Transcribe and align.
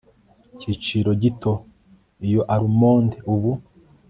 Igiciro 0.57 1.09
gito 1.21 1.53
Iyo 2.27 2.41
almonde 2.53 3.17
ubu 3.33 3.51